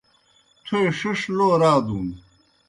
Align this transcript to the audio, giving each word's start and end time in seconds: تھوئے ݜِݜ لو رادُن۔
تھوئے 0.65 0.89
ݜِݜ 0.97 1.19
لو 1.37 1.47
رادُن۔ 1.61 2.07